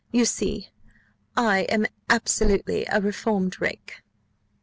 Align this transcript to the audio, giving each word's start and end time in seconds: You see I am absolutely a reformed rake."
You 0.11 0.25
see 0.25 0.69
I 1.37 1.59
am 1.69 1.85
absolutely 2.09 2.87
a 2.87 2.99
reformed 2.99 3.61
rake." 3.61 3.99